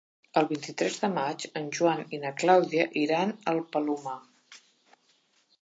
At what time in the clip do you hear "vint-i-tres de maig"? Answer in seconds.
0.51-1.45